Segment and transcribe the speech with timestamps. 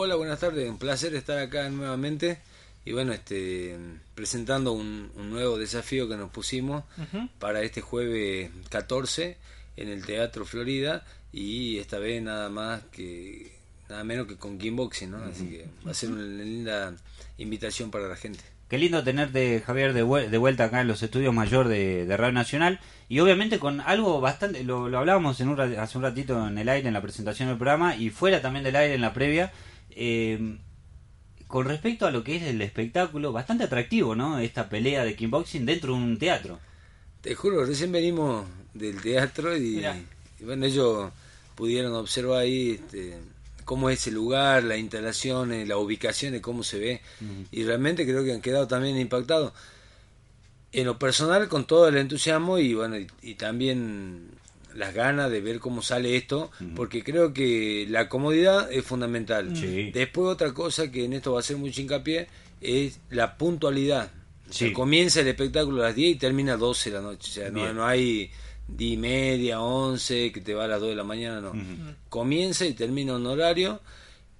[0.00, 0.70] Hola, buenas tardes.
[0.70, 2.38] Un placer estar acá nuevamente
[2.84, 3.76] y bueno, este
[4.14, 6.84] presentando un, nuevo desafío que nos pusimos
[7.40, 9.36] para este jueves 14
[9.76, 13.50] en el Teatro Florida y esta vez nada más que
[13.88, 15.18] nada menos que con Gameboxing, ¿no?
[15.24, 16.94] Así que va a ser una linda
[17.36, 18.44] invitación para la gente.
[18.68, 22.78] Qué lindo tenerte, Javier, de, vuelta acá en los estudios mayor de, Radio Nacional.
[23.08, 26.86] Y obviamente con algo bastante, lo, hablábamos en un, hace un ratito en el aire,
[26.86, 29.52] en la presentación del programa, y fuera también del aire en la previa,
[30.00, 30.58] eh,
[31.48, 34.38] con respecto a lo que es el espectáculo, bastante atractivo, ¿no?
[34.38, 36.60] Esta pelea de kickboxing dentro de un teatro.
[37.20, 39.84] Te juro, recién venimos del teatro y,
[40.40, 41.10] bueno, ellos
[41.56, 43.18] pudieron observar ahí este,
[43.64, 47.00] cómo es el lugar, la instalación, la ubicación de cómo se ve.
[47.50, 49.52] Y realmente creo que han quedado también impactados.
[50.70, 54.37] En lo personal, con todo el entusiasmo y bueno, y también
[54.78, 59.52] las ganas de ver cómo sale esto, porque creo que la comodidad es fundamental.
[59.92, 62.28] Después otra cosa que en esto va a ser mucho hincapié
[62.60, 64.10] es la puntualidad.
[64.72, 67.30] comienza el espectáculo a las 10 y termina a 12 de la noche.
[67.30, 68.30] O sea, no, hay
[68.68, 71.52] 10 y media, 11, que te va a las 2 de la mañana, no.
[72.08, 73.80] Comienza y termina un horario.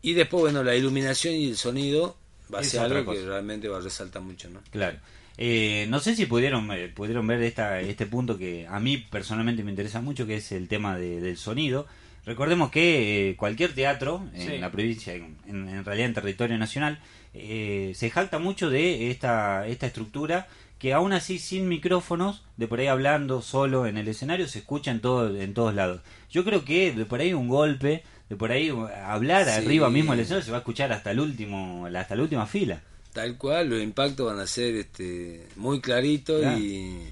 [0.03, 2.17] Y después, bueno, la iluminación y el sonido
[2.55, 4.61] va a ser algo que realmente va a resaltar mucho, ¿no?
[4.71, 4.99] Claro.
[5.41, 9.63] Eh, no sé si pudieron, eh, pudieron ver esta, este punto que a mí personalmente
[9.63, 11.87] me interesa mucho, que es el tema del sonido.
[12.27, 16.99] Recordemos que eh, cualquier teatro en la provincia, en, realidad en territorio nacional,
[17.33, 22.89] se jacta mucho de esta, esta estructura que aún así sin micrófonos, de por ahí
[22.89, 26.03] hablando solo en el escenario, se escucha en, todo, en todos lados.
[26.31, 28.73] Yo creo que de por ahí un golpe, de por ahí
[29.05, 32.47] hablar arriba mismo del escenario se va a escuchar hasta el último, hasta la última
[32.47, 32.83] fila.
[33.19, 37.03] Tal cual, los impactos van a ser este, muy claritos y,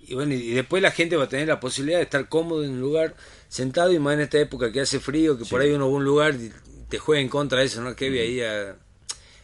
[0.00, 2.70] y, bueno, y después la gente va a tener la posibilidad de estar cómodo en
[2.70, 3.14] un lugar
[3.48, 5.96] sentado y más en esta época que hace frío, que por ahí uno va a
[5.98, 6.50] un lugar y
[6.88, 7.94] te juega en contra de eso, ¿no?
[7.94, 8.74] Que ahí a,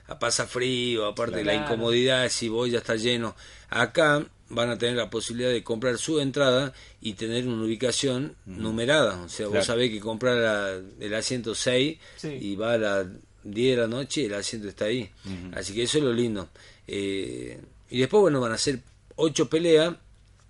[0.09, 3.37] a pasa frío, aparte de la incomodidad, si voy ya está lleno.
[3.71, 9.23] Acá van a tener la posibilidad de comprar su entrada y tener una ubicación numerada.
[9.23, 11.97] O sea, vos sabés que comprar el asiento 6
[12.41, 13.07] y va a la
[13.45, 15.11] 10 de la noche el asiento está ahí.
[15.55, 16.49] Así que eso es lo lindo.
[16.87, 17.61] Eh,
[17.91, 18.81] y después, bueno, van a ser
[19.17, 19.95] ocho peleas,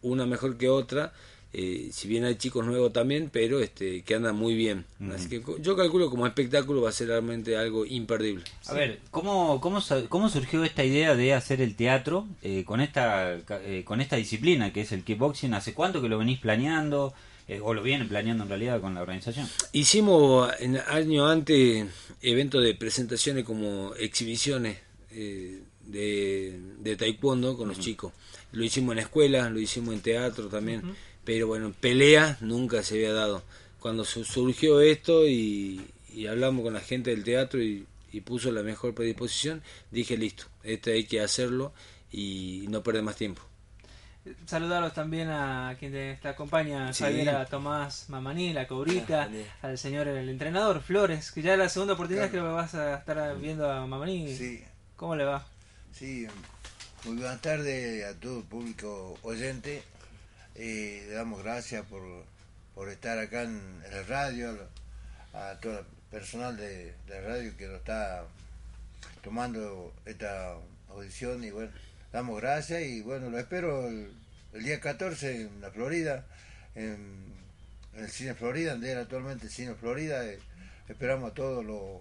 [0.02, 1.12] una mejor que otra.
[1.54, 4.86] Eh, si bien hay chicos nuevos también, pero este que andan muy bien.
[5.14, 8.44] Así que yo calculo como espectáculo va a ser realmente algo imperdible.
[8.66, 13.38] A ver, ¿cómo, cómo, ¿cómo surgió esta idea de hacer el teatro eh, con, esta,
[13.84, 15.52] con esta disciplina que es el kickboxing?
[15.52, 17.12] ¿Hace cuánto que lo venís planeando?
[17.52, 19.46] Eh, o lo vienen planeando en realidad con la organización.
[19.72, 21.86] Hicimos en año antes
[22.22, 24.78] eventos de presentaciones como exhibiciones
[25.10, 28.14] eh, de, taekwondo con los chicos.
[28.52, 30.82] Lo hicimos en la escuela, lo hicimos en teatro también,
[31.24, 33.42] pero bueno, pelea nunca se había dado.
[33.80, 35.82] Cuando surgió esto y,
[36.30, 40.92] hablamos con la gente del teatro y, y puso la mejor predisposición, dije listo, este
[40.92, 41.74] hay que hacerlo
[42.10, 43.42] y no perder más tiempo.
[44.46, 49.28] Saludarlos también a quien te, acompaña, Javier, a Tomás Mamaní, la cobrita,
[49.62, 53.36] al señor el entrenador Flores, que ya es la segunda oportunidad que vas a estar
[53.38, 54.36] viendo a Mamaní.
[54.36, 54.64] Sí.
[54.94, 55.44] ¿Cómo le va?
[55.92, 56.28] Sí,
[57.04, 59.82] muy buenas tardes a todo el público oyente.
[60.54, 62.02] Eh, le damos gracias por,
[62.76, 64.56] por estar acá en, la radio,
[65.34, 68.24] a todo el personal de, de la radio que lo está
[69.24, 70.54] tomando esta
[70.90, 71.72] audición y bueno
[72.12, 74.12] damos gracias y bueno, lo espero el,
[74.52, 76.26] día 14 en la Florida,
[76.74, 77.32] en,
[77.94, 80.24] el Cine Florida, donde era actualmente el Cine Florida.
[80.24, 80.38] Eh,
[80.88, 82.00] esperamos a todos los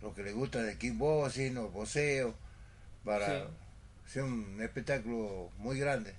[0.00, 2.34] lo, que les gusta del kickboxing o boxeo
[3.04, 3.46] para
[4.06, 6.12] ser un espectáculo muy grande.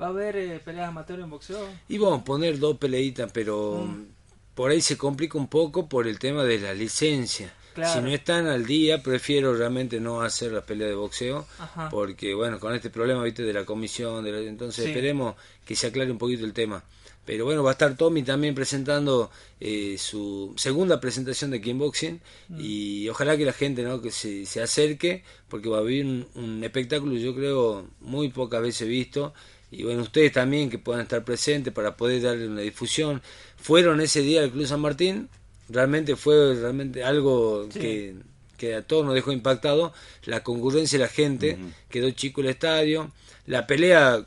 [0.00, 1.68] ¿Va a haber eh, peleas amateur en boxeo?
[1.88, 4.06] Y vamos a poner dos peleitas, pero mm.
[4.54, 7.52] por ahí se complica un poco por el tema de la licencia.
[7.76, 11.46] Si no están al día, prefiero realmente no hacer las peleas de boxeo,
[11.90, 16.10] porque bueno, con este problema, viste, de la comisión, de entonces esperemos que se aclare
[16.10, 16.82] un poquito el tema.
[17.26, 22.60] Pero bueno, va a estar Tommy también presentando eh, su segunda presentación de Kickboxing mm.
[22.60, 26.60] y ojalá que la gente no que se, se acerque porque va a haber un,
[26.62, 29.34] espectáculo yo creo muy pocas veces visto
[29.72, 33.20] y bueno, ustedes también que puedan estar presentes para poder darle una difusión.
[33.56, 35.28] Fueron ese día al Club San Martín,
[35.68, 38.16] realmente fue realmente algo que,
[38.56, 39.92] que, a todos nos dejó impactado.
[40.24, 41.58] La concurrencia de la gente,
[41.88, 43.12] quedó chico el estadio.
[43.46, 44.26] La pelea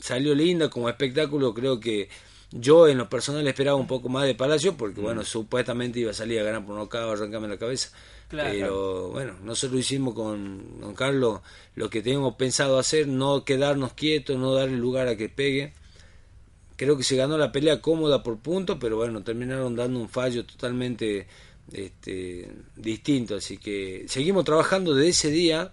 [0.00, 2.08] salió linda como espectáculo, creo que
[2.50, 6.14] yo en lo personal esperaba un poco más de Palacio, porque bueno, supuestamente iba a
[6.14, 7.90] salir a ganar por no a arrancarme la cabeza.
[8.30, 11.40] Pero bueno, nosotros hicimos con don Carlos
[11.74, 15.72] lo que teníamos pensado hacer, no quedarnos quietos, no darle lugar a que pegue
[16.78, 20.46] creo que se ganó la pelea cómoda por punto, pero bueno, terminaron dando un fallo
[20.46, 21.26] totalmente
[21.72, 23.34] este, distinto.
[23.34, 25.72] Así que seguimos trabajando de ese día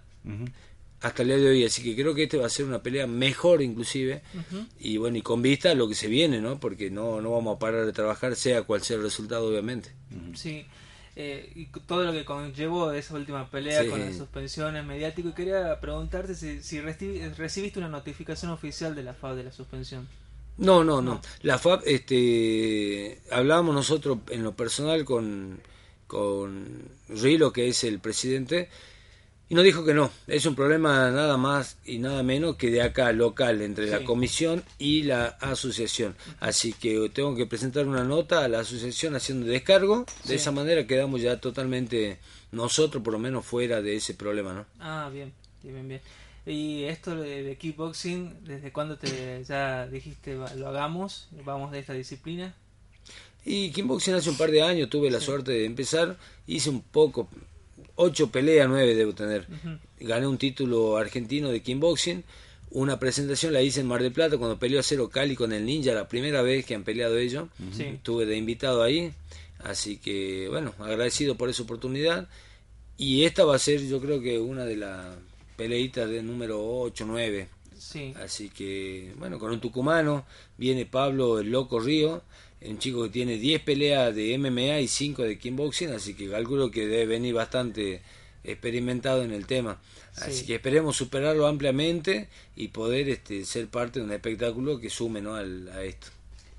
[1.02, 1.64] hasta el día de hoy.
[1.64, 4.24] Así que creo que este va a ser una pelea mejor inclusive.
[4.80, 6.60] Y bueno, y con vista a lo que se viene, ¿no?
[6.60, 9.92] Porque no, no vamos a parar de trabajar, sea cual sea el resultado, obviamente.
[10.34, 10.66] Sí.
[11.16, 15.80] Eh, y todo lo que conllevó esa última pelea con las suspensiones mediático y quería
[15.80, 20.08] preguntarte si, si recibiste una notificación oficial de la FAB de la suspensión.
[20.58, 21.22] No, no, no.
[21.42, 25.60] La FAB, este, hablábamos nosotros en lo personal con,
[26.08, 28.70] con Rilo, que es el presidente,
[29.48, 32.82] y nos dijo que no, es un problema nada más y nada menos que de
[32.82, 36.16] acá, local, entre la comisión y la asociación.
[36.40, 40.06] Así que tengo que presentar una nota a la asociación haciendo descargo.
[40.24, 42.18] De esa manera quedamos ya totalmente
[42.52, 44.66] nosotros, por lo menos, fuera de ese problema, ¿no?
[44.80, 45.32] Ah, bien,
[45.62, 46.02] bien, bien.
[46.46, 51.28] Y esto de, kickboxing, ¿desde cuándo te ya dijiste lo hagamos?
[51.44, 52.54] ¿Vamos de esta disciplina?
[53.44, 57.30] Y kickboxing hace un par de años tuve la suerte de empezar, hice un poco,
[57.96, 59.48] ocho peleas, nueve debo tener.
[60.00, 62.24] Gané un título argentino de kickboxing.
[62.72, 65.66] Una presentación la hice en Mar del Plata cuando peleó a Cero Cali con el
[65.66, 67.48] Ninja, la primera vez que han peleado ellos.
[67.80, 69.14] Estuve de invitado ahí.
[69.60, 72.28] Así que, bueno, agradecido por esa oportunidad.
[72.98, 75.16] Y esta va a ser, yo creo que una de las
[75.56, 77.48] peleitas de número 8, 9.
[78.24, 80.26] Así que, bueno, con un tucumano
[80.58, 82.24] viene Pablo el Loco Río
[82.70, 86.72] un chico que tiene 10 peleas de MMA y 5 de kickboxing, así que calculo
[86.72, 88.02] que debe venir bastante
[88.44, 89.82] experimentado en el tema.
[90.18, 95.22] Así que esperemos superarlo ampliamente y poder este, ser parte de un espectáculo que sume
[95.22, 95.36] ¿no?
[95.36, 96.08] Al, a esto.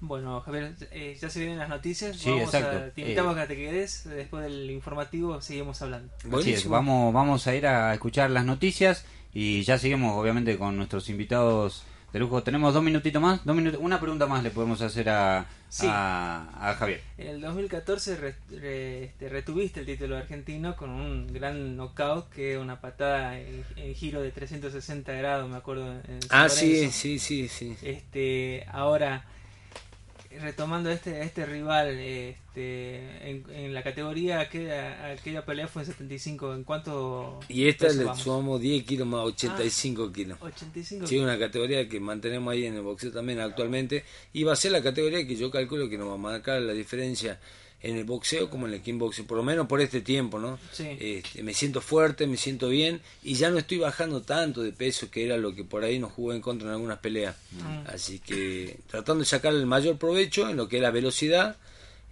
[0.00, 2.22] Bueno, Javier, eh, ya se vienen las noticias.
[2.25, 4.04] vamos A, te invitamos a que te quedes.
[4.04, 6.12] Después del informativo seguimos hablando.
[6.69, 11.84] vamos, vamos a ir a escuchar las noticias y ya seguimos, obviamente, con nuestros invitados
[12.12, 12.43] de lujo.
[12.43, 13.43] Tenemos dos minutitos más.
[13.46, 15.46] Dos minutos, una pregunta más le podemos hacer a,
[15.82, 17.00] a, Javier.
[17.16, 23.38] En el 2014 este, retuviste el título argentino con un gran knockout que una patada
[23.38, 23.64] en,
[23.94, 26.00] giro de 360 grados, me acuerdo.
[26.28, 27.76] ah, sí, sí, sí, sí.
[27.82, 29.25] Este, ahora
[30.41, 36.65] retomando este este rival este en, la categoría aquella, aquella pelea fue en 75 en
[36.65, 40.38] cuánto y esta le sumamos 10 kilos más 85 ah, kilos.
[40.41, 44.05] 85 sí una categoría que mantenemos ahí en el boxeo también actualmente.
[44.33, 46.73] Y va a ser la categoría que yo calculo que nos va a marcar la
[46.73, 47.39] diferencia
[47.82, 50.58] en el boxeo como en el kickboxing, por lo menos por este tiempo, ¿no?
[50.78, 55.11] Este, me siento fuerte, me siento bien y ya no estoy bajando tanto de peso
[55.11, 57.37] que era lo que por ahí nos jugó en contra en algunas peleas.
[57.52, 57.88] Mm.
[57.88, 61.56] Así que tratando de sacar el mayor provecho en lo que es la velocidad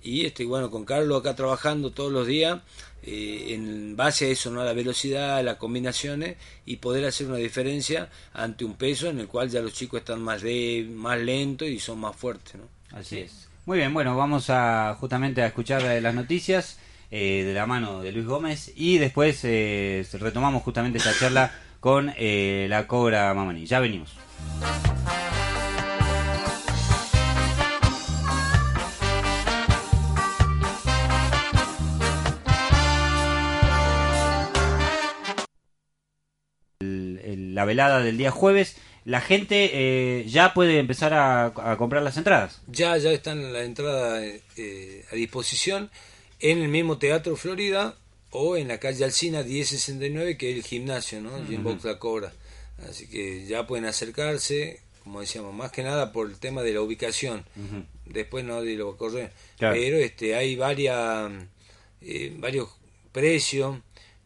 [0.02, 2.60] y este bueno con Carlos acá trabajando todos los días
[3.02, 4.60] eh, en base a eso, ¿no?
[4.60, 6.36] A la velocidad, a las combinaciones
[6.66, 10.22] y poder hacer una diferencia ante un peso en el cual ya los chicos están
[10.22, 12.68] más de, más lentos y son más fuertes, ¿no?
[12.96, 13.48] Así es.
[13.66, 16.78] Muy bien, bueno, vamos a justamente a escuchar las noticias
[17.10, 21.50] eh, de la mano de Luis Gómez y después eh, retomamos justamente esta charla
[21.80, 23.64] con eh, la Cobra Mamani.
[23.64, 24.18] Ya venimos.
[37.54, 42.60] la velada del día jueves la gente eh, ya puede empezar a, comprar las entradas.
[42.66, 44.24] Ya, ya están las entradas
[44.56, 45.90] eh, a disposición
[46.40, 47.96] en el mismo Teatro Florida
[48.30, 51.30] o en la calle Alcina 1069, que es el gimnasio, ¿no?
[51.62, 52.32] Box La Cobra.
[52.88, 56.80] Así que ya pueden acercarse, como decíamos, más que nada por el tema de la
[56.80, 57.44] ubicación.
[58.06, 59.32] Después no de lo correr.
[59.58, 61.30] Pero este, hay varias,
[62.00, 62.70] eh, varios
[63.12, 63.78] precios.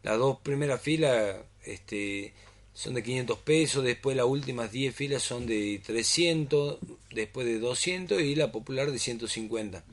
[0.03, 2.33] Las dos primeras filas este,
[2.79, 6.77] son de 500 pesos, después las últimas 10 filas son de 300,
[7.11, 9.83] después de 200 y la popular de 150.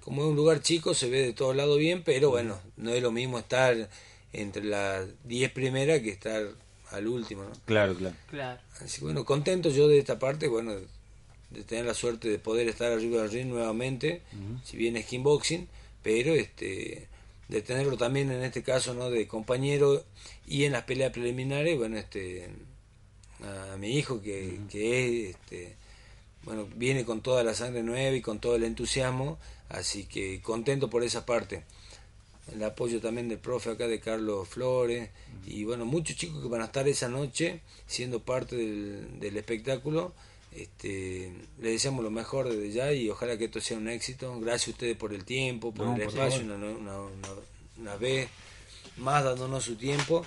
[0.00, 3.02] Como es un lugar chico, se ve de todos lados bien, pero bueno, no es
[3.02, 3.90] lo mismo estar
[4.32, 6.42] entre las 10 primeras que estar
[6.90, 7.52] al último, ¿no?
[7.66, 8.16] Claro, claro.
[8.30, 8.60] claro.
[8.80, 10.72] Así que bueno, contento yo de esta parte, bueno,
[11.50, 14.22] de tener la suerte de poder estar arriba del ring nuevamente,
[14.64, 15.68] si bien es kickboxing,
[16.02, 17.08] pero este
[17.48, 20.04] de tenerlo también en este caso no de compañero.
[20.46, 22.50] Y en las peleas preliminares bueno este
[23.42, 25.76] a, mi hijo que, que es este
[26.42, 29.38] bueno viene con toda la sangre nueva y con todo el entusiasmo
[29.68, 31.64] así que contento por esa parte.
[32.52, 35.10] El apoyo también del profe acá de Carlos Flores
[35.46, 40.14] y bueno muchos chicos que van a estar esa noche siendo parte del, del espectáculo
[40.56, 44.38] este, le deseamos lo mejor desde ya y ojalá que esto sea un éxito.
[44.40, 48.28] Gracias a ustedes por el tiempo, por el espacio, una, vez
[48.96, 50.24] más dándonos su tiempo.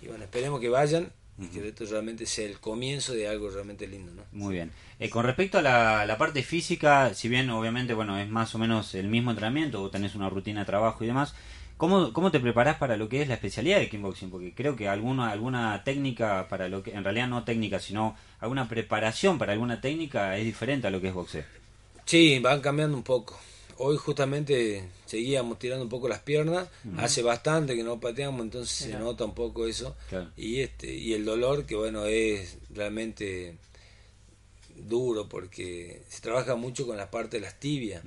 [0.00, 3.86] Y bueno, esperemos que vayan y que esto realmente sea el comienzo de algo realmente
[3.86, 4.12] lindo.
[4.14, 4.22] ¿no?
[4.32, 4.72] Muy bien.
[4.98, 8.58] Eh, con respecto a la, la, parte física, si bien obviamente bueno es más o
[8.58, 11.34] menos el mismo entrenamiento, vos tenés una rutina de trabajo y demás,
[11.76, 14.30] ¿cómo, cómo te preparás para lo que es la especialidad de kickboxing?
[14.30, 18.68] Porque creo que alguna, alguna técnica para lo que, en realidad no técnica, sino alguna
[18.68, 21.44] preparación para alguna técnica es diferente a lo que es boxeo.
[22.04, 23.38] Sí, van cambiando un poco.
[23.78, 28.98] Hoy justamente seguíamos tirando un poco las piernas, hace bastante que no pateamos, entonces se
[28.98, 29.94] nota un poco eso.
[30.34, 33.58] Y este y el dolor que bueno es realmente
[34.76, 38.02] duro porque se trabaja mucho con la parte de las tibias.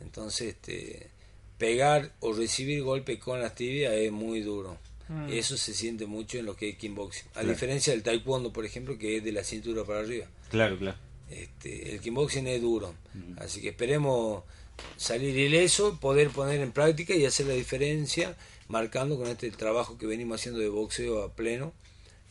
[0.00, 1.10] Entonces este
[1.58, 4.78] pegar o recibir golpe con las tibias es muy duro.
[5.08, 5.30] Mm.
[5.30, 7.28] Eso se siente mucho en lo que es kickboxing.
[7.34, 10.26] A diferencia del taekwondo, por ejemplo, que es de la cintura para arriba.
[10.50, 10.98] Claro, claro.
[11.30, 12.94] Este, el kickboxing es duro.
[13.38, 14.44] Así que esperemos
[14.96, 18.36] salir ileso, poder poner en práctica y hacer la diferencia,
[18.68, 21.72] marcando con este trabajo que venimos haciendo de boxeo a pleno,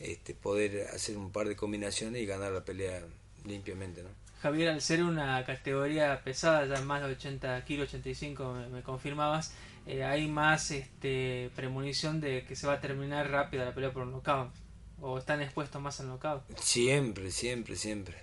[0.00, 3.02] este, poder hacer un par de combinaciones y ganar la pelea
[3.44, 4.02] limpiamente.
[4.02, 4.08] ¿no?
[4.40, 9.52] Javier, al ser una categoría pesada, ya más de 80 kilos, 85 me, confirmabas,
[9.86, 14.02] eh, hay más este, premonición de que se va a terminar rápido la pelea por
[14.02, 14.52] un knockout.
[15.00, 16.42] ¿O están expuestos más al knockout?
[16.58, 18.16] Siempre, siempre, siempre.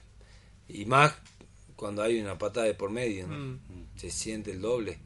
[0.68, 1.16] Y más
[1.76, 3.38] cuando hay una patada de por medio, ¿no?
[3.38, 3.60] Mm.
[3.96, 4.98] se siente el doble.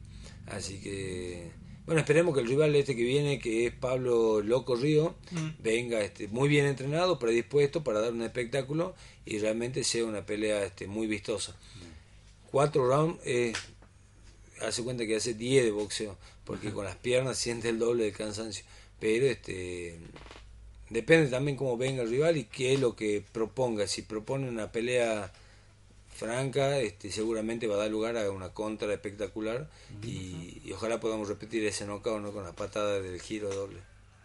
[0.46, 1.50] Así que,
[1.90, 5.48] bueno, esperemos que el rival este que viene, que es Pablo Loco Río, mm.
[5.58, 8.94] venga este, muy bien entrenado, predispuesto para dar un espectáculo
[9.26, 11.56] y realmente sea una pelea este, muy vistosa.
[12.52, 13.18] Cuatro rounds,
[14.60, 18.12] hace cuenta que hace 10 de boxeo, porque con las piernas siente el doble de
[18.12, 18.64] cansancio.
[19.00, 19.98] Pero este
[20.90, 23.88] depende también cómo venga el rival y qué es lo que proponga.
[23.88, 25.32] Si propone una pelea
[26.20, 29.68] franca, este, seguramente va a dar lugar a una contra espectacular
[30.04, 32.32] y, ojalá podamos repetir ese knockout ¿no?
[32.32, 33.78] con la patada del giro doble.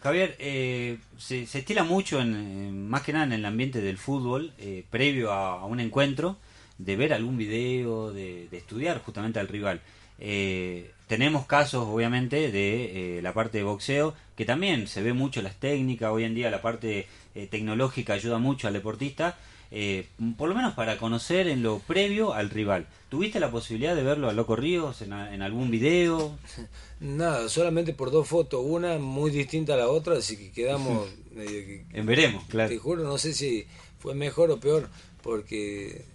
[0.03, 4.53] Javier, eh, se, se, estila mucho, en, más que nada en el ambiente del fútbol,
[4.59, 6.37] eh, previo a, un encuentro,
[6.77, 9.81] de ver algún video, de, estudiar justamente al rival.
[10.19, 15.55] Eh, tenemos casos, obviamente, de la parte de boxeo, que también se ve mucho las
[15.55, 17.07] técnicas, hoy en día la parte
[17.49, 19.37] tecnológica ayuda mucho al deportista,
[19.71, 20.07] eh,
[20.37, 22.87] por lo menos para conocer en lo previo al rival.
[23.09, 26.37] ¿Tuviste la posibilidad de verlo a Loco Ríos en, algún video?
[26.99, 31.09] Nada, solamente por dos fotos, una muy distinta a la otra, así que quedamos...
[31.35, 32.69] en veremos, claro.
[32.69, 33.65] Te juro, no sé si
[33.99, 34.89] fue mejor o peor,
[35.23, 36.05] porque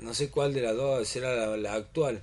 [0.00, 2.20] no sé cuál de las dos será la, actual,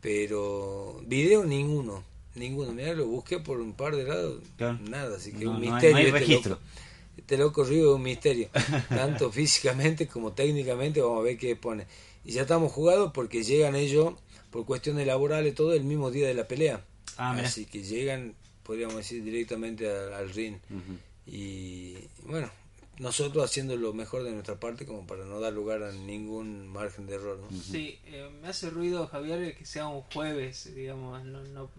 [0.00, 2.04] pero video ninguno.
[2.34, 4.40] Ninguno, mira, lo busqué por un par de lados,
[4.88, 5.96] nada, así que un misterio.
[5.96, 6.87] hay este registro este
[7.36, 8.48] loco Río es un misterio,
[8.88, 11.86] tanto físicamente como técnicamente, vamos a ver qué pone.
[12.24, 14.14] Y ya estamos jugados porque llegan ellos,
[14.50, 16.84] por cuestiones laborales, todo el mismo día de la pelea.
[17.16, 20.56] Ah, Así que llegan, podríamos decir, directamente al, ring.
[21.26, 22.50] Y bueno,
[22.98, 27.06] nosotros haciendo lo mejor de nuestra parte como para no dar lugar a ningún margen
[27.06, 27.40] de error.
[27.62, 31.70] Sí, eh, me hace ruido, Javier, que sea un jueves, digamos, no, no,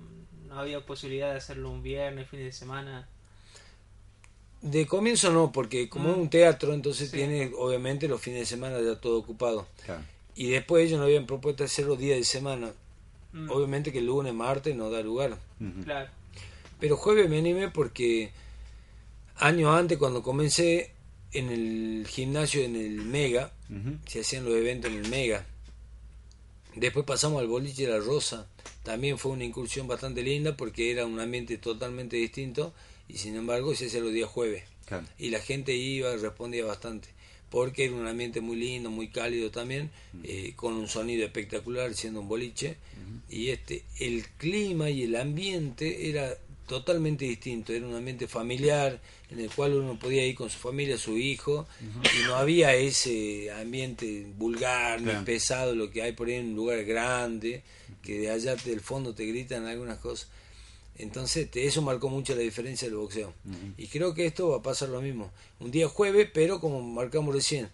[0.47, 3.07] no había posibilidad de hacerlo un viernes, fin de semana.
[4.61, 6.19] De comienzo no, porque como es mm.
[6.19, 9.67] un teatro, entonces tiene obviamente los fines de semana ya todo ocupado.
[10.35, 12.73] Y después ellos no habían propuesto hacerlo día de semana.
[13.31, 13.49] Mm.
[13.49, 15.37] Obviamente que el lunes, martes no da lugar.
[15.83, 16.09] Claro.
[16.79, 18.31] Pero jueves me animé porque
[19.37, 20.91] años antes, cuando comencé
[21.31, 23.51] en el gimnasio, en el Mega,
[24.07, 25.45] se hacían los eventos en el Mega.
[26.75, 28.47] Después pasamos al boliche de la Rosa.
[28.83, 32.73] También fue una incursión bastante linda porque era un ambiente totalmente distinto
[33.09, 34.63] y sin embargo se hacía los días jueves.
[35.19, 37.09] Y la gente iba y respondía bastante,
[37.49, 39.91] porque era un ambiente muy lindo, muy cálido también,
[40.23, 42.77] eh, con un sonido espectacular, siendo un boliche,
[43.29, 46.35] y este el clima y el ambiente era
[46.65, 49.01] totalmente distinto, era un ambiente familiar
[49.31, 53.51] en el cual uno podía ir con su familia, su hijo, y no había ese
[53.51, 57.63] ambiente vulgar ni pesado, lo que hay por ahí en un lugar grande,
[58.03, 60.29] que de allá del fondo te gritan algunas cosas.
[60.99, 63.33] Entonces eso marcó mucho la diferencia del boxeo.
[63.77, 65.31] Y creo que esto va a pasar lo mismo.
[65.59, 67.69] Un día jueves, pero como marcamos recién,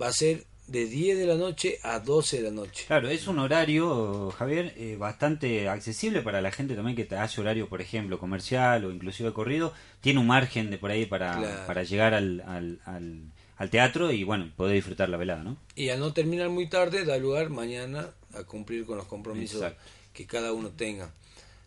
[0.00, 2.84] va a ser de 10 de la noche a 12 de la noche.
[2.86, 7.68] Claro, es un horario, Javier, eh, bastante accesible para la gente también que hace horario,
[7.70, 9.72] por ejemplo, comercial o inclusive corrido.
[10.02, 12.80] Tiene un margen de por ahí para, para llegar al, al,
[13.56, 15.56] al, teatro y bueno, poder disfrutar la velada, ¿no?
[15.74, 19.72] Y al no terminar muy tarde, da lugar mañana a cumplir con los compromisos
[20.12, 21.10] que cada uno tenga.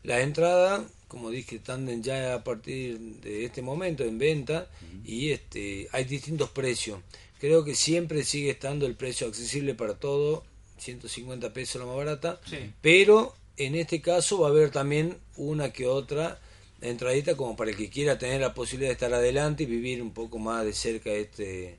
[0.03, 4.69] La entrada, como dije, están ya a partir de este momento en venta
[5.05, 6.99] y este hay distintos precios.
[7.39, 10.43] Creo que siempre sigue estando el precio accesible para todo,
[10.77, 12.39] 150 pesos la más barata,
[12.81, 16.39] pero en este caso va a haber también una que otra
[16.81, 20.13] entradita como para el que quiera tener la posibilidad de estar adelante y vivir un
[20.13, 21.77] poco más de cerca este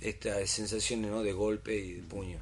[0.00, 1.22] estas sensaciones ¿no?
[1.22, 2.38] de golpe y de puño.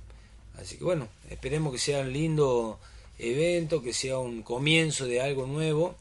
[0.59, 2.79] Así que bueno, esperemos que sea un lindo
[3.19, 5.97] evento, que sea un comienzo de algo nuevo,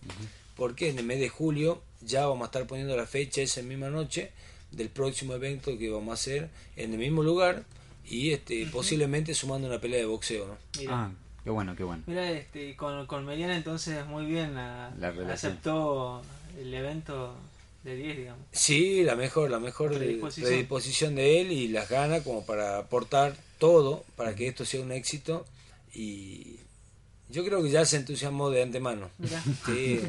[0.56, 3.90] porque en el mes de julio ya vamos a estar poniendo la fecha esa misma
[3.90, 4.32] noche
[4.72, 7.64] del próximo evento que vamos a hacer en el mismo lugar
[8.06, 10.58] y este posiblemente sumando una pelea de boxeo, ¿no?
[10.90, 11.12] Ah,
[11.44, 12.04] qué bueno, qué bueno.
[12.08, 16.22] Mira, este, con, con Meriana entonces muy bien aceptó
[16.60, 17.36] el evento
[17.84, 18.46] de 10, digamos.
[18.52, 21.16] Sí, la mejor, la mejor predisposición.
[21.16, 25.46] de él y las ganas como para aportar todo para que esto sea un éxito
[25.94, 26.60] y
[27.30, 29.10] yo creo que ya se entusiasmó de antemano.
[29.66, 30.00] Sí,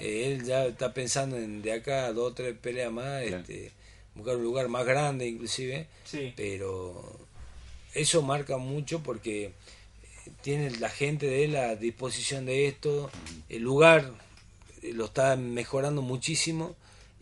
[0.00, 3.72] él ya está pensando en de acá dos o tres peleas más, este,
[4.14, 6.32] buscar un lugar más grande inclusive, sí.
[6.36, 7.18] pero
[7.94, 9.52] eso marca mucho porque
[10.40, 13.10] tiene la gente de él a disposición de esto,
[13.48, 14.12] el lugar
[14.82, 16.74] lo está mejorando muchísimo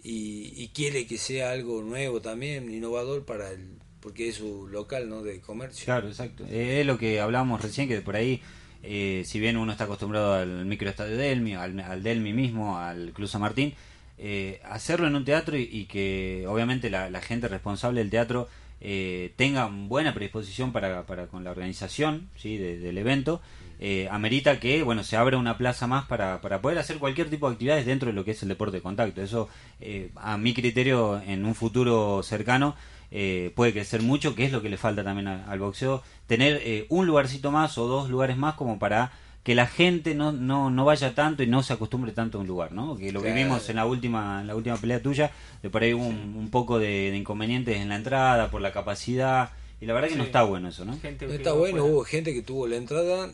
[0.03, 5.23] y, quiere que sea algo nuevo también, innovador para el porque es su local ¿no?
[5.23, 5.85] de comercio.
[5.85, 6.47] Claro, exacto.
[6.51, 8.41] es lo que hablábamos recién, que por ahí,
[8.83, 13.29] eh, si bien uno está acostumbrado al microestadio Delmi, al, al Delmi mismo, al Club
[13.29, 13.75] San Martín,
[14.19, 18.49] eh, hacerlo en un teatro y, que obviamente la, gente responsable del teatro
[18.81, 22.57] eh, tenga buena predisposición para, para con la organización ¿sí?
[22.57, 23.41] del evento
[23.83, 27.49] eh, amerita que bueno se abra una plaza más para, para poder hacer cualquier tipo
[27.49, 29.23] de actividades dentro de lo que es el deporte de contacto.
[29.23, 29.49] Eso,
[29.81, 32.77] eh, a mi criterio, en un futuro cercano,
[33.11, 37.07] eh, puede crecer mucho, que es lo que le falta también al boxeo, tener un
[37.07, 39.13] lugarcito más o dos lugares más como para
[39.43, 42.47] que la gente no, no, no vaya tanto y no se acostumbre tanto a un
[42.47, 42.97] lugar, ¿no?
[42.97, 46.07] Que lo vimos en la última en la última pelea tuya, de por ahí hubo
[46.07, 49.51] un, poco de, inconvenientes en la entrada por la capacidad
[49.81, 50.93] y la verdad que no está bueno eso, ¿no?
[50.93, 53.33] no está bueno, hubo gente que tuvo la entrada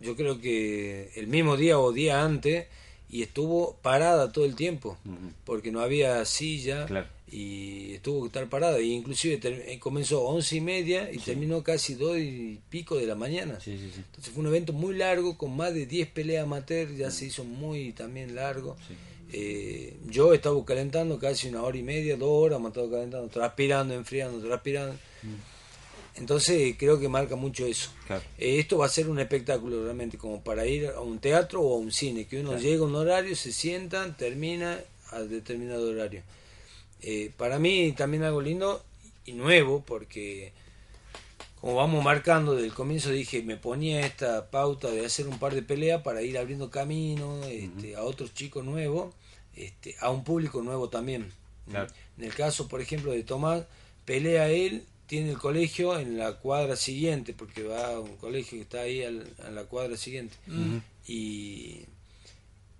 [0.00, 2.66] yo creo que el mismo día o día antes
[3.08, 4.98] y estuvo parada todo el tiempo
[5.44, 6.86] porque no había silla
[7.34, 8.80] y estuvo que estar parada.
[8.80, 13.16] Y inclusive eh, comenzó once y media y terminó casi dos y pico de la
[13.16, 13.58] mañana.
[13.66, 17.42] Entonces fue un evento muy largo con más de 10 peleas amateur ya se hizo
[17.42, 18.76] muy también largo.
[19.32, 23.94] Eh, yo estaba calentando casi una hora y media dos horas me estaba calentando transpirando
[23.94, 24.96] enfriando transpirando.
[26.14, 27.90] Entonces creo que marca mucho eso.
[28.38, 31.74] Eh, esto va a ser un espectáculo realmente como para ir a un teatro o
[31.74, 34.78] a un cine, que uno llega a un horario, se sientan, termina
[35.10, 36.22] a determinado horario.
[37.02, 38.82] Eh, para mí también algo lindo
[39.26, 40.52] y nuevo, porque
[41.60, 45.54] como vamos marcando desde el comienzo, dije, me ponía esta pauta de hacer un par
[45.54, 49.14] de peleas para ir abriendo camino este, a otros chicos nuevos,
[49.56, 51.32] este, a un público nuevo también.
[52.18, 53.64] En el caso, por ejemplo, de Tomás,
[54.04, 58.62] pelea él tiene el colegio en la cuadra siguiente, porque va a un colegio que
[58.62, 60.36] está ahí en la cuadra siguiente.
[61.06, 61.86] y,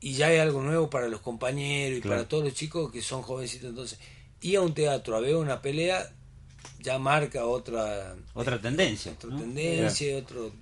[0.04, 3.22] y ya hay algo nuevo para los compañeros y para todos los chicos que son
[3.22, 3.70] jovencitos.
[3.70, 3.98] Entonces,
[4.42, 6.12] ir a un teatro a ver una pelea
[6.78, 10.52] ya marca otra otra tendencia otra tendencia otro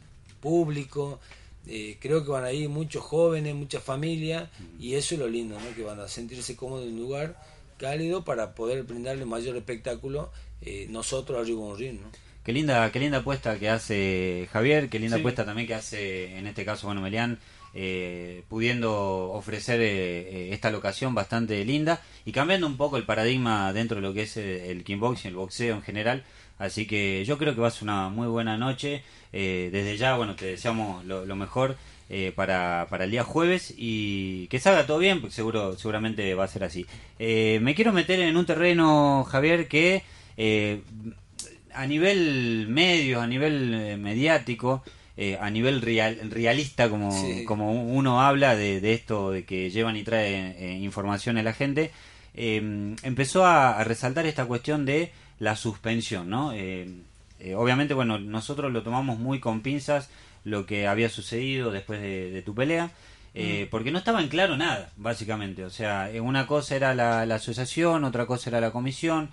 [0.41, 1.19] público
[1.67, 5.59] eh, creo que van a ir muchos jóvenes muchas familias y eso es lo lindo
[5.59, 5.75] ¿no?
[5.75, 7.41] que van a sentirse cómodos en un lugar
[7.79, 12.13] cálido para poder brindarle mayor espectáculo eh, nosotros un ring, ¿no?
[12.45, 16.49] Qué linda, qué linda apuesta que hace Javier, qué linda apuesta también que hace, en
[16.49, 17.39] este caso, bueno, Melián,
[17.75, 23.97] eh, pudiendo ofrecer eh, esta locación bastante linda y cambiando un poco el paradigma dentro
[23.97, 26.25] de lo que es el kickboxing, el boxeo en general.
[26.59, 29.03] Así que yo creo que va a ser una muy buena noche.
[29.33, 31.77] desde ya, bueno, te deseamos lo, mejor
[32.37, 36.49] para, para el día jueves y que salga todo bien, porque seguro, seguramente va a
[36.49, 36.87] ser así.
[37.19, 40.05] me quiero meter en un terreno, Javier, que
[40.37, 40.83] eh,
[41.75, 44.83] a nivel medio, a nivel eh, mediático,
[45.23, 47.11] eh, a nivel real, realista, como,
[47.47, 51.93] como uno habla de, esto, de que llevan y traen información a la gente,
[52.35, 56.49] empezó a, resaltar esta cuestión de la suspensión, ¿no?
[57.57, 60.11] obviamente, bueno, nosotros lo tomamos muy con pinzas
[60.45, 62.91] lo que había sucedido después de, tu pelea.
[63.35, 63.69] Mm.
[63.71, 65.65] porque no estaba en claro nada, básicamente.
[65.65, 69.31] O sea, una cosa era la, la asociación, otra cosa era la comisión,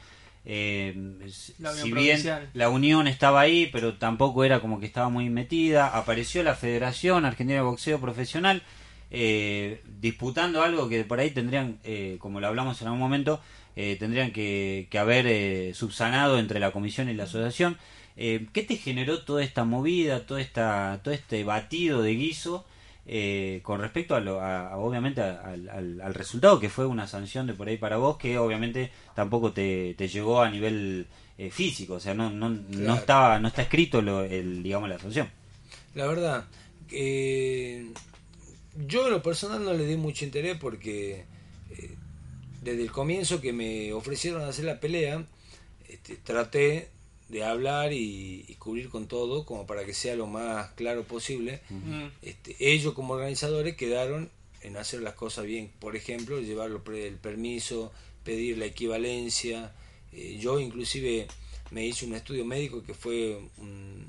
[0.51, 0.95] eh,
[1.29, 2.19] si bien
[2.53, 7.23] la unión estaba ahí, pero tampoco era como que estaba muy metida, apareció la Federación
[7.23, 8.63] Argentina de Boxeo Profesional
[9.11, 13.41] eh, disputando algo que por ahí tendrían, eh, como lo hablamos en algún momento,
[13.75, 17.77] eh, tendrían que, que haber subsanado entre la comisión y la asociación.
[18.15, 22.65] ¿Qué te generó toda esta movida, toda esta, todo este batido de guiso?
[23.05, 24.37] Eh, con respecto a, lo,
[24.77, 29.51] obviamente al, resultado que fue una sanción de por ahí para vos que obviamente tampoco
[29.51, 31.07] te, llegó a nivel
[31.39, 34.99] eh, físico o sea no no, no estaba no está escrito lo, el digamos la
[34.99, 35.27] sanción.
[35.95, 36.45] La verdad
[38.87, 41.25] yo en lo personal no le di mucho interés porque
[41.71, 41.95] eh,
[42.61, 45.25] desde el comienzo que me ofrecieron hacer la pelea,
[45.87, 46.89] este, traté
[47.29, 51.61] de hablar y, cubrir con todo como para que sea lo más claro posible.
[52.21, 54.29] este, ellos como organizadores quedaron
[54.61, 59.71] en hacer las cosas bien, por ejemplo, llevar el permiso, pedir la equivalencia.
[60.11, 61.27] Eh, yo inclusive
[61.71, 64.05] me hice un estudio médico que fue un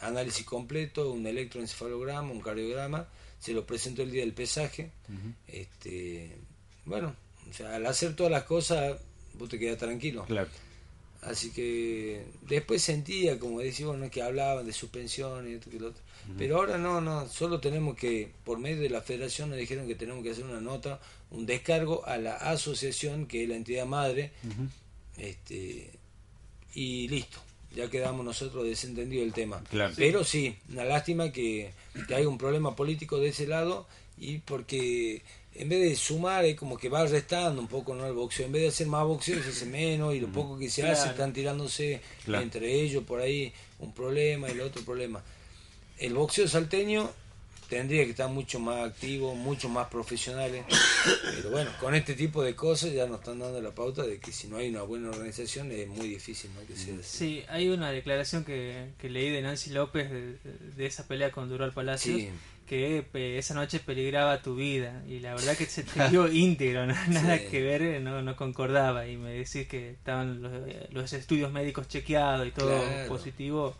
[0.00, 4.90] análisis completo, un electroencefalograma, un cardiograma, se lo presentó el día del pesaje.
[5.48, 6.36] este,
[6.84, 7.14] bueno,
[7.50, 8.98] o sea, al hacer todas las cosas,
[9.34, 10.24] vos te quedas tranquilo.
[10.24, 10.48] Claro.
[11.22, 15.88] Así que después sentía, como decía, bueno, que hablaban de suspensión y esto que lo
[15.88, 16.02] otro.
[16.38, 19.94] Pero ahora no, no, solo tenemos que, por medio de la federación nos dijeron que
[19.94, 21.00] tenemos que hacer una nota,
[21.30, 24.32] un descargo a la asociación, que es la entidad madre,
[25.16, 25.92] este
[26.74, 27.38] y listo,
[27.74, 29.62] ya quedamos nosotros desentendidos del tema.
[29.96, 31.72] Pero sí, una lástima que,
[32.06, 33.86] que hay un problema político de ese lado
[34.18, 35.22] y porque
[35.58, 38.46] en vez de sumar es como que va restando un poco no el boxeo.
[38.46, 41.08] En vez de hacer más boxeo se hace menos y lo poco que se hace
[41.08, 45.22] están tirándose entre ellos por ahí un problema y el otro problema.
[45.98, 47.10] El boxeo salteño
[47.68, 50.64] tendría que estar mucho más activo mucho más profesionales
[51.36, 54.32] pero bueno con este tipo de cosas ya nos están dando la pauta de que
[54.32, 56.66] si no hay una buena organización es muy difícil ¿no?
[56.66, 61.32] que sea sí hay una declaración que, que leí de Nancy López de, esa pelea
[61.32, 62.22] con Dural Palacios
[62.66, 65.02] que esa noche peligraba tu vida.
[65.08, 69.06] Y la verdad que se te dio íntegro, nada que ver, no, no concordaba.
[69.06, 70.42] Y me decís que estaban
[70.90, 73.74] los, estudios médicos chequeados y todo positivo,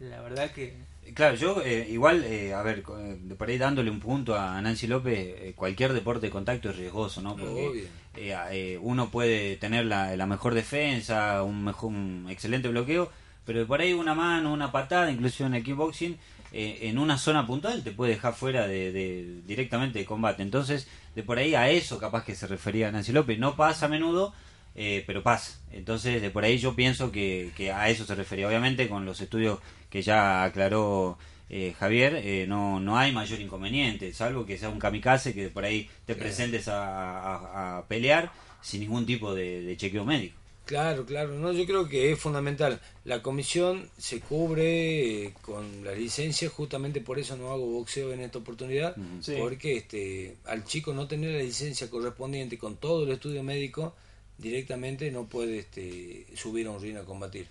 [0.00, 0.74] la verdad que...
[1.14, 4.86] Claro, yo eh, igual, eh, a ver, eh, por ahí dándole un punto a Nancy
[4.86, 7.36] López, cualquier deporte de contacto es riesgoso, ¿no?
[7.36, 13.10] Porque uno puede tener la, la mejor defensa, un, mejor, un excelente bloqueo,
[13.44, 16.16] pero por ahí una mano, una patada, incluso en el kickboxing,
[16.52, 20.42] eh, en una zona puntual te puede dejar fuera de, directamente de combate.
[20.42, 23.38] Entonces, de por ahí a eso capaz que se refería Nancy López.
[23.38, 24.34] No pasa a menudo,
[24.74, 25.58] eh, pero pasa.
[25.70, 28.48] Entonces, de por ahí yo pienso que, a eso se refería.
[28.48, 34.46] Obviamente, con los estudios que ya aclaró eh, Javier, no, no hay mayor inconveniente, salvo
[34.46, 39.74] que sea un kamikaze que por ahí te presentes a, pelear sin ningún tipo de
[39.76, 40.41] chequeo médico.
[40.64, 42.80] Claro, claro, no, yo creo que es fundamental.
[43.04, 48.20] La comisión se cubre eh, con la licencia, justamente por eso no hago boxeo en
[48.20, 48.96] esta oportunidad,
[49.38, 53.94] porque este, al chico no tener la licencia correspondiente con todo el estudio médico,
[54.38, 57.48] directamente no puede este, subir a un ring a combatir.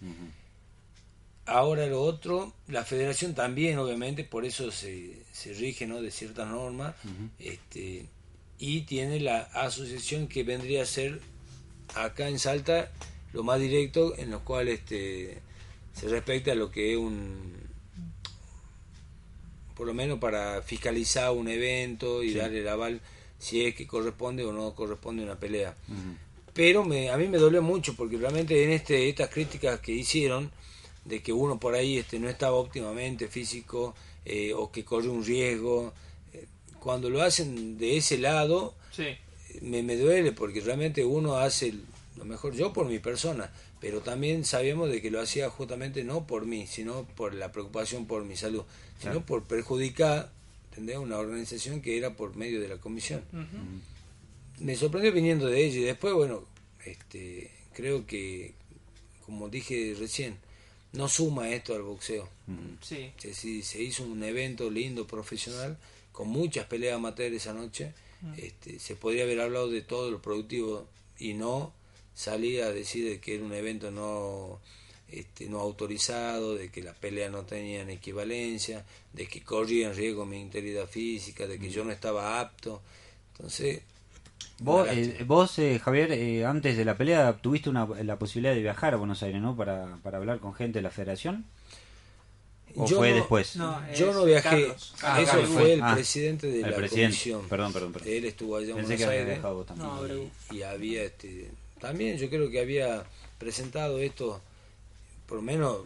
[1.45, 6.01] Ahora lo otro, la federación también, obviamente, por eso se, se rige ¿no?
[6.01, 6.95] de ciertas normas,
[7.39, 8.05] este,
[8.57, 11.19] y tiene la asociación que vendría a ser
[11.95, 12.91] acá en Salta
[13.33, 15.39] lo más directo en lo cual este
[15.93, 17.61] se respecta a lo que es un
[19.75, 23.01] por lo menos para fiscalizar un evento y darle el aval
[23.39, 25.75] si es que corresponde o no corresponde una pelea.
[26.53, 30.51] Pero me, a mí me dolió mucho porque realmente en este estas críticas que hicieron
[31.05, 35.25] de que uno por ahí este no estaba óptimamente físico eh, o que corre un
[35.25, 35.93] riesgo
[36.33, 36.45] eh,
[36.79, 38.75] cuando lo hacen de ese lado
[39.61, 41.73] me, me duele porque realmente uno hace
[42.17, 46.27] lo mejor yo por mi persona, pero también sabíamos de que lo hacía justamente no
[46.27, 48.63] por mí, sino por la preocupación por mi salud,
[48.99, 50.31] sino por perjudicar
[50.77, 53.23] una organización que era por medio de la comisión.
[54.59, 56.43] Me sorprendió viniendo de ella y después, bueno,
[56.85, 58.53] este, creo que,
[59.25, 60.37] como dije recién,
[60.93, 62.29] no suma esto al boxeo.
[62.81, 63.11] sí.
[63.17, 65.77] Se, se, hizo un evento lindo, profesional,
[66.11, 67.93] con muchas peleas amateurs esa noche.
[68.37, 71.73] Este, se podría haber hablado de todo lo productivo y no
[72.13, 74.59] salía a decir que era un evento no
[75.11, 80.25] este, no autorizado, de que las peleas no tenían equivalencia, de que corría en riesgo
[80.25, 82.81] mi integridad física, de que yo no estaba apto.
[83.33, 83.81] Entonces...
[84.59, 88.61] Vos, eh, vos eh, Javier, eh, antes de la pelea tuviste una, la posibilidad de
[88.61, 89.55] viajar a Buenos Aires, ¿no?
[89.55, 91.45] Para, para hablar con gente de la federación.
[92.75, 93.53] ¿O fue después?
[93.95, 94.73] yo no viajé.
[95.01, 97.47] Ah, Eso fue el ah, presidente de la comisión.
[97.47, 98.09] Perdón, perdón, perdón.
[98.09, 99.39] Él estuvo allá en Buenos Aires.
[100.51, 103.03] y había este también yo creo que había
[103.39, 104.39] presentado esto,
[105.25, 105.79] por lo menos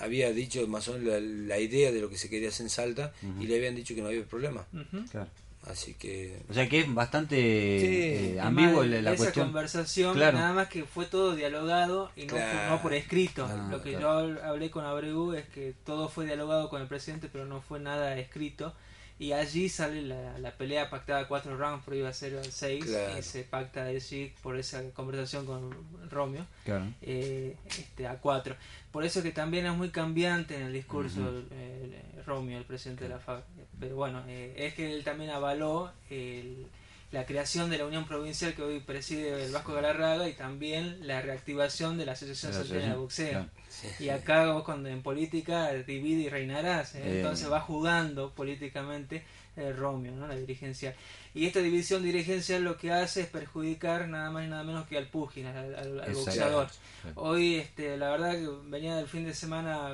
[0.00, 3.12] había dicho más o menos la, idea de lo que se quería hacer en Salta
[3.40, 4.66] y le habían dicho que no había problema.
[5.66, 6.42] Así que.
[6.48, 11.36] O sea que es bastante eh, ambiguo la, esa conversación, nada más que fue todo
[11.36, 13.46] dialogado y no, por escrito.
[13.48, 17.28] Ah, lo que yo hablé con Abreu es que todo fue dialogado con el presidente,
[17.30, 18.74] pero no fue nada escrito
[19.18, 22.86] y allí sale la, pelea pactada a cuatro rounds, pero iba a ser al seis,
[23.18, 25.70] y se pacta allí por esa conversación con
[26.10, 26.46] Romeo
[27.02, 28.56] eh, este, a cuatro.
[28.90, 31.44] Por eso que también es muy cambiante en el discurso
[32.26, 33.42] Romeo, el presidente de la FAB.
[33.78, 35.92] pero bueno, es que él también avaló
[37.12, 41.20] la creación de la Unión Provincial que hoy preside el Vasco Galarraga y también la
[41.20, 43.46] reactivación de la Asociación Salteña de Boxeo.
[44.00, 49.22] Y acá vos cuando en política divide y reinarás, entonces va jugando políticamente
[49.56, 50.26] el Romeo, ¿no?
[50.26, 50.94] la dirigencia.
[51.34, 54.96] Y esta división dirigencial lo que hace es perjudicar nada más y nada menos que
[54.96, 56.68] al pugil, al, boxeador.
[57.14, 59.92] Hoy, este, la verdad que venía del fin de semana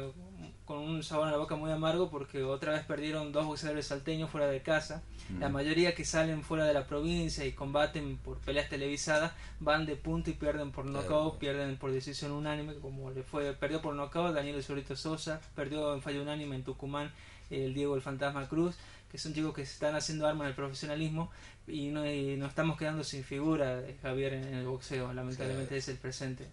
[0.69, 4.29] con un sabor en la boca muy amargo porque otra vez perdieron dos boxeadores salteños
[4.29, 5.03] fuera de casa.
[5.41, 9.97] La mayoría que salen fuera de la provincia y combaten por peleas televisadas van de
[9.97, 14.35] punto y pierden por knockout, pierden por decisión unánime, como le fue, perdió por knockout
[14.35, 17.13] Daniel El Solito Sosa, perdió en fallo unánime en Tucumán
[17.49, 18.77] el Diego el Fantasma Cruz
[19.11, 21.31] que son chicos que se están haciendo armas en el profesionalismo
[21.67, 25.15] y no, nos estamos quedando sin figura, Javier, en, el boxeo.
[25.15, 26.47] Lamentablemente es el presente.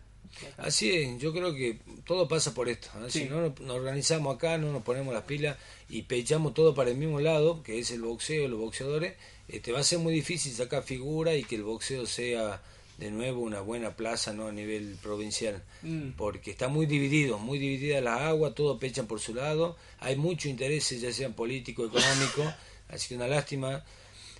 [0.58, 2.90] Así es, yo creo que todo pasa por esto.
[3.10, 5.58] Si no nos organizamos acá, no nos ponemos las pilas
[5.90, 9.14] y pechamos todo para el mismo lado, que es el boxeo, los boxeadores,
[9.48, 12.62] este, va a ser muy difícil sacar figura y que el boxeo sea
[12.98, 16.12] de nuevo una buena plaza no a nivel provincial mm.
[16.12, 20.48] porque está muy dividido muy dividida la agua todos pechan por su lado hay mucho
[20.48, 22.42] interés ya sea político económico
[22.88, 23.84] así que una lástima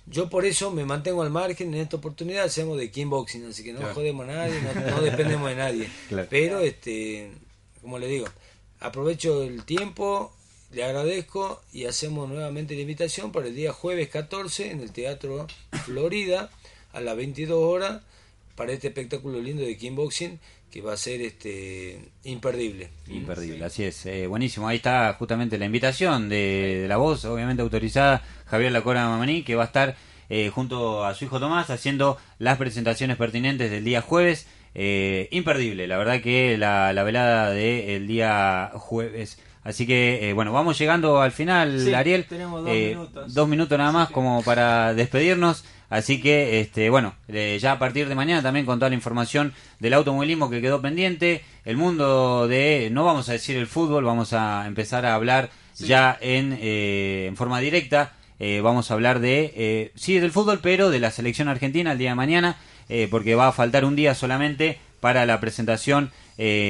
[0.06, 3.72] yo por eso me mantengo al margen en esta oportunidad hacemos de boxing así que
[3.72, 5.90] no jodemos a nadie no, dependemos de nadie.
[6.30, 7.30] Pero este
[7.82, 8.26] como le digo
[8.80, 10.32] aprovecho el tiempo
[10.72, 15.46] le agradezco y hacemos nuevamente la invitación para el día jueves 14 en el Teatro
[15.84, 16.50] Florida
[16.92, 18.02] a las 22 horas
[18.54, 20.38] para este espectáculo lindo de Boxing
[20.70, 22.90] que va a ser este imperdible.
[23.08, 24.06] Imperdible, así es.
[24.06, 29.42] Eh, buenísimo, ahí está justamente la invitación de, la voz, obviamente autorizada, Javier Lacora Mamaní,
[29.42, 29.96] que va a estar
[30.28, 34.46] eh, junto a su hijo Tomás haciendo las presentaciones pertinentes del día jueves.
[34.74, 39.38] Eh, imperdible, la verdad que la, velada del día jueves.
[39.66, 42.24] Así que, bueno, vamos llegando al final, Ariel.
[42.24, 43.34] Tenemos dos minutos.
[43.34, 45.64] Dos minutos nada más como para despedirnos.
[45.90, 49.52] Así que, este, bueno, eh, ya a partir de mañana también con toda la información
[49.80, 54.32] del automovilismo que quedó pendiente, el mundo de, no vamos a decir el fútbol, vamos
[54.32, 58.12] a empezar a hablar ya en, eh, en forma directa.
[58.38, 62.10] Eh, vamos a hablar de, sí, del fútbol, pero de la selección argentina el día
[62.10, 62.56] de mañana,
[63.10, 66.10] porque va a faltar un día solamente para la presentación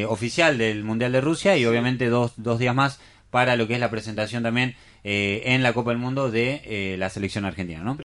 [0.08, 3.80] oficial del Mundial de Rusia y obviamente dos, dos días más para lo que es
[3.80, 7.96] la presentación también en la Copa del Mundo de la selección argentina, ¿no?